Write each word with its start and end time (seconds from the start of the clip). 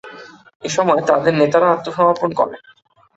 এসময় 0.63 1.01
তাদের 1.09 1.33
নেতারা 1.35 1.67
আত্মসমর্পণ 1.71 2.29
করে। 2.33 2.55